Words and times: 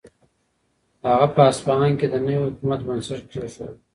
هغه 1.07 1.27
په 1.35 1.41
اصفهان 1.51 1.91
کې 1.99 2.07
د 2.09 2.15
نوي 2.25 2.39
حکومت 2.45 2.79
بنسټ 2.87 3.23
کېښود. 3.31 3.75